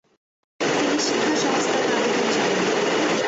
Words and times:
তিনি 0.79 0.97
শিক্ষা 0.99 1.35
সংস্কারের 1.37 1.91
আবেদন 1.93 2.25
জানান। 2.35 2.65